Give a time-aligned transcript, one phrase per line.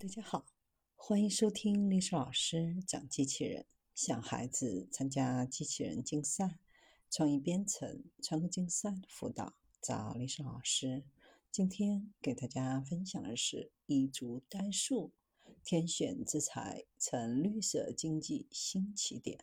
[0.00, 0.46] 大家好，
[0.94, 3.66] 欢迎收听历史老师讲机器人，
[3.96, 6.60] 想孩子参加机器人竞赛、
[7.10, 11.02] 创意编程、创客竞赛的辅导，找历史老师。
[11.50, 15.10] 今天给大家分享的是一株单树，
[15.64, 19.40] 天选之才，成绿色经济新起点。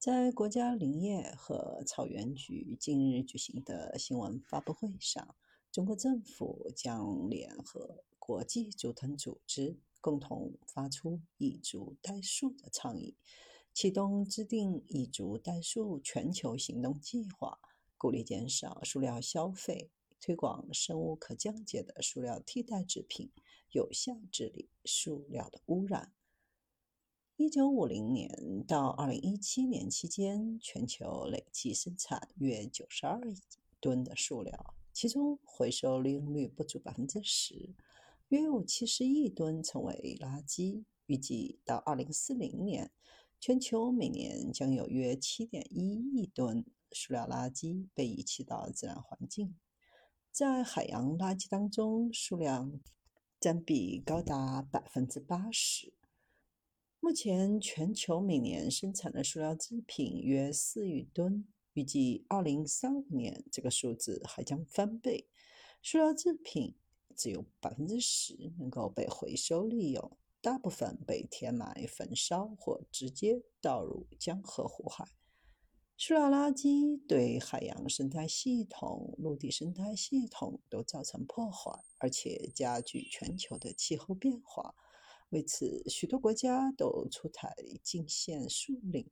[0.00, 5.36] 在国家林业和草原局近日举行的新闻发布会上，
[5.70, 8.02] 中国政府将联合。
[8.30, 13.16] 国际竹藤组织共同发出“一株代树”的倡议，
[13.74, 17.58] 启动制定“一株代树”全球行动计划，
[17.98, 19.90] 鼓励减少塑料消费，
[20.20, 23.32] 推广生物可降解的塑料替代制品，
[23.72, 26.12] 有效治理塑料的污染。
[27.34, 33.40] 一九五零年到二零一七年期间，全球累计生产约九十二亿
[33.80, 37.74] 吨的塑料，其中回收利用率不足百分之十。
[38.30, 40.84] 约有七十亿吨成为垃圾。
[41.06, 42.92] 预计到二零四零年，
[43.40, 49.56] 全球每年将有约七点一亿吨塑料垃圾被遗弃到自然环境。
[50.30, 52.80] 在海洋垃圾当中，数量
[53.40, 55.92] 占比高达百分之八十。
[57.00, 65.26] 目前，全球每年生产的塑料制品约四亿吨，预计二零三五年这个数字还将翻倍。
[65.82, 66.76] 塑料制品。
[67.16, 75.06] 只有百分之十能够被回收利用，大部分被填埋、焚烧或直接倒入江河湖海。
[75.96, 84.74] 塑料垃圾对海洋生态系统、陆地生态系统都造成破坏，而且加剧全球的气候变化。
[85.28, 89.06] 为此，许多国家都出台禁限树令，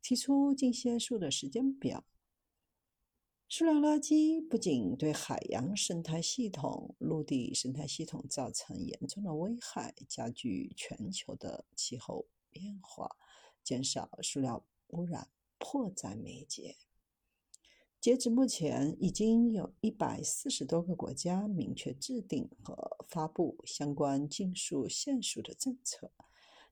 [0.00, 2.04] 提出禁限树的时间表。
[3.52, 13.10] 塑料垃圾不仅对海洋生态系统、陆地生态系统造成严重的危害，加剧全球的气候变化，
[13.64, 16.76] 减少塑料污染迫在眉睫。
[18.00, 26.12] 截至目前，已经有一百四十多个国家明确制定和发布相关禁塑限塑的政策。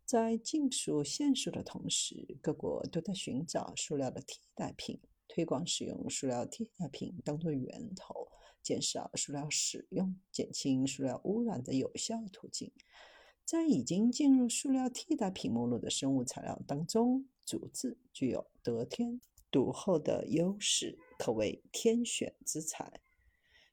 [0.04, 5.00] 在禁塑限塑的同时，各国都在寻找塑料的替代品。
[5.28, 8.28] 推广使用塑料替代品当作源头，
[8.62, 12.72] 减少塑料使用、减轻塑料污染的有效途径。
[13.44, 23.00] 在已经进入塑料替代品目录的生物材料当中，竹子具有得天独厚的优势，可谓天选之材。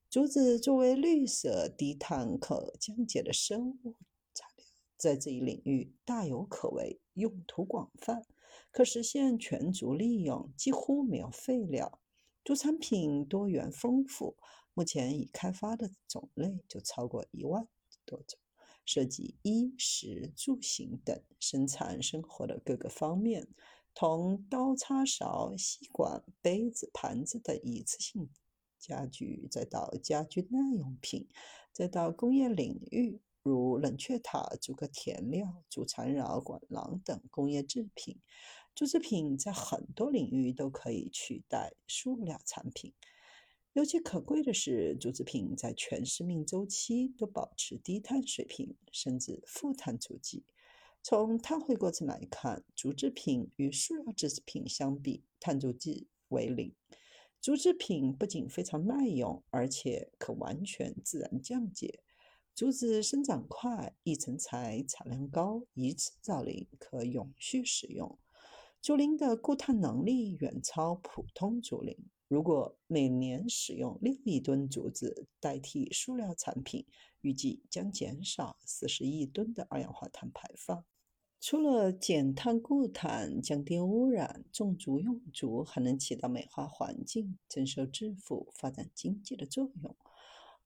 [0.09, 3.95] 竹子作为绿色、低碳、可降解的生物
[4.33, 8.25] 材料，在这一领域大有可为，用途广泛。
[8.71, 11.99] 可实现全族利用，几乎没有废料。
[12.43, 14.37] 竹产品多元丰富，
[14.73, 17.67] 目前已开发的种类就超过一万
[18.05, 18.39] 多种，
[18.85, 23.47] 涉及衣食住行等生产生活的各个方面，
[23.95, 28.29] 从刀叉勺、吸管、杯子、盘子等一次性
[28.77, 31.27] 家具，再到家居耐用品，
[31.71, 33.19] 再到工业领域。
[33.45, 38.17] 如冷却塔、竹革填料、竹缠绕管廊等工业制品，
[38.73, 42.91] 竹制品在很多领域都可以取代塑料产品。
[43.73, 50.43] 尤其可贵的是，竹制品在全生命周期都保持低碳水平，甚至负碳足迹。
[51.03, 56.73] 从碳汇过程来看，竹制品与塑料制品相比，碳足迹为零。
[57.39, 61.99] 竹制品不仅非常耐用，而且可完全自然降解。
[62.55, 68.17] 竹子生长快，易成材产量高，一次造林可永续使用。
[68.81, 71.97] 竹林的固碳能力远超普通竹林。
[72.29, 76.85] 如果每年使用六亿吨竹子代替塑料产品，
[77.19, 80.85] 预计将减少四十亿吨的二氧化碳排放。
[81.41, 89.93] 除了减碳固碳、降低污染，种竹用竹还能起到美化环境、增收致富、发展经济的作用。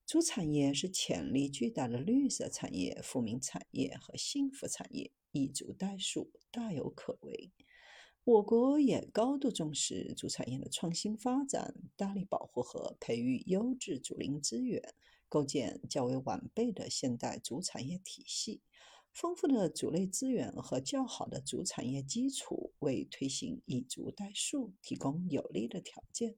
[0.09, 7.51] 竹产业是潜力巨大的绿色产业、富民产业和幸福产业，一竹代树大有可为。
[8.23, 14.95] 我国也高度重视竹产业的创新发展，大力保护和培育优质竹林资源，
[15.27, 18.63] 构建较为完备的现代竹产业体系。
[19.13, 26.35] 丰富的竹类资源和较好的竹产业基础，为推行一竹代树提供有利的条件。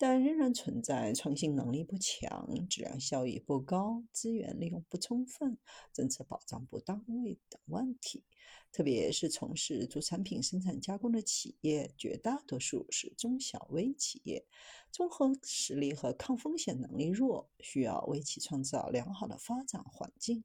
[0.00, 5.58] 但仍然存在创新能力不强、质量效益不高、资源利用不充分、
[5.92, 8.24] 政策保障不到位等问题。
[8.70, 14.46] 特别是从事竹产品生产加工的企业，绝大多数是中小微企业，
[14.92, 20.44] 综合实力和抗风险能力弱，需要为其创造良好的发展环境。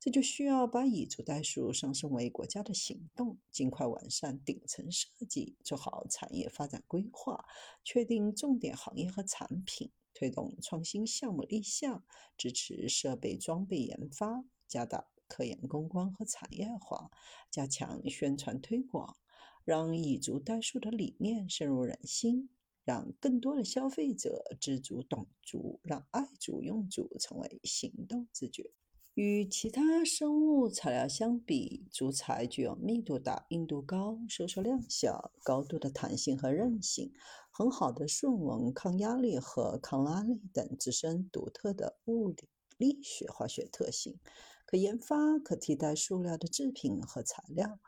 [0.00, 7.44] 这就需要把蚁族代数上升为国家的行动，尽快完善顶层设计，做好产业发展规划，
[7.84, 12.02] 确定重点行业和产品，推动创新项目立项，
[12.38, 17.10] 支持设备装备研发，加大科研攻关和产业化，
[17.50, 19.18] 加强宣传推广，
[19.66, 22.48] 让蚁族代数的理念深入人心，
[22.84, 28.72] 让更多的消费者知足懂足，让爱足用足成为行动自觉。
[29.14, 37.12] 与其他生物材料相比，竹材具有密度大、硬度高、收缩量小、高度的弹性和韧性，
[37.50, 42.48] 很好的顺纹、抗压力和抗拉力等自身独特的物理
[42.78, 44.16] 力学化学特性，
[44.64, 47.80] 可研发可替代塑料的制品和材料，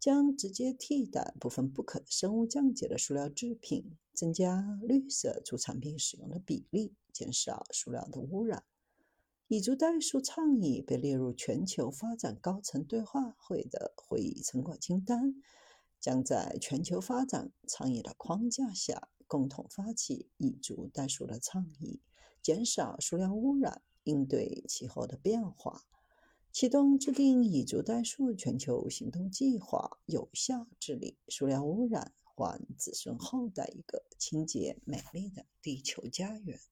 [0.00, 8.64] 将直接替代部分不可生物降解的塑料制品，增加绿色竹产品使用的比例，减少塑料的污染。
[9.48, 15.34] 蚁族代数倡议被列入全球发展高层对话会的会议成果清单，
[16.00, 22.00] 将在全球发展倡议的框架下，共同发起蚁族代数的倡议，
[22.40, 25.82] 减少塑料污染，应对气候的变化，
[26.50, 36.58] 启动制定蚁族代数全球行动计划，有效治理塑料污染，还子孙后代一个清洁美丽的地球家园。